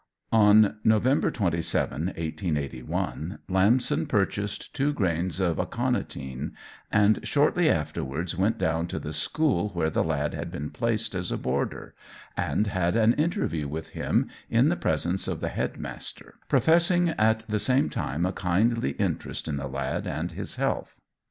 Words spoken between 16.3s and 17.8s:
professing at the